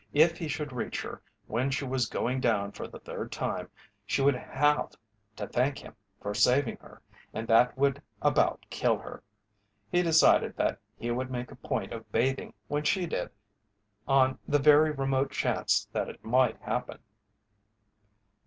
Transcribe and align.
If 0.13 0.39
he 0.39 0.47
should 0.47 0.73
reach 0.73 0.99
her 1.03 1.21
when 1.45 1.69
she 1.69 1.85
was 1.85 2.07
going 2.07 2.41
down 2.41 2.71
for 2.71 2.87
the 2.87 2.97
third 2.99 3.31
time 3.31 3.69
she 4.03 4.23
would 4.23 4.33
have 4.33 4.95
to 5.35 5.45
thank 5.45 5.77
him 5.77 5.93
for 6.19 6.33
saving 6.33 6.77
her 6.77 7.03
and 7.35 7.47
that 7.47 7.77
would 7.77 8.01
about 8.19 8.65
kill 8.71 8.97
her. 8.97 9.21
He 9.91 10.01
decided 10.01 10.57
that 10.57 10.79
he 10.97 11.11
would 11.11 11.29
make 11.29 11.51
a 11.51 11.55
point 11.55 11.93
of 11.93 12.11
bathing 12.11 12.55
when 12.67 12.81
she 12.81 13.05
did, 13.05 13.29
on 14.07 14.39
the 14.47 14.57
very 14.57 14.89
remote 14.89 15.29
chance 15.29 15.85
that 15.93 16.09
it 16.09 16.25
might 16.25 16.59
happen. 16.63 16.97